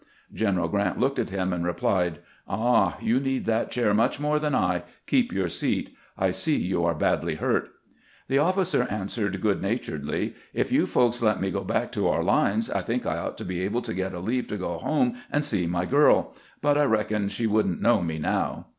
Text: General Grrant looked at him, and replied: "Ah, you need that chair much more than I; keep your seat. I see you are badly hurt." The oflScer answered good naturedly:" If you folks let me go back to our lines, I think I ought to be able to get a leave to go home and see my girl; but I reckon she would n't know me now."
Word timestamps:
General 0.33 0.67
Grrant 0.67 0.99
looked 0.99 1.19
at 1.19 1.29
him, 1.29 1.53
and 1.53 1.63
replied: 1.63 2.17
"Ah, 2.47 2.97
you 3.01 3.19
need 3.19 3.45
that 3.45 3.69
chair 3.69 3.93
much 3.93 4.19
more 4.19 4.39
than 4.39 4.55
I; 4.55 4.81
keep 5.05 5.31
your 5.31 5.47
seat. 5.47 5.93
I 6.17 6.31
see 6.31 6.57
you 6.57 6.83
are 6.85 6.95
badly 6.95 7.35
hurt." 7.35 7.69
The 8.27 8.37
oflScer 8.37 8.91
answered 8.91 9.41
good 9.41 9.61
naturedly:" 9.61 10.33
If 10.55 10.71
you 10.71 10.87
folks 10.87 11.21
let 11.21 11.39
me 11.39 11.51
go 11.51 11.63
back 11.63 11.91
to 11.91 12.07
our 12.09 12.23
lines, 12.23 12.67
I 12.67 12.81
think 12.81 13.05
I 13.05 13.19
ought 13.19 13.37
to 13.37 13.45
be 13.45 13.61
able 13.61 13.83
to 13.83 13.93
get 13.93 14.15
a 14.15 14.19
leave 14.19 14.47
to 14.47 14.57
go 14.57 14.79
home 14.79 15.17
and 15.31 15.45
see 15.45 15.67
my 15.67 15.85
girl; 15.85 16.33
but 16.63 16.79
I 16.79 16.85
reckon 16.85 17.27
she 17.27 17.45
would 17.45 17.67
n't 17.67 17.79
know 17.79 18.01
me 18.01 18.17
now." 18.17 18.65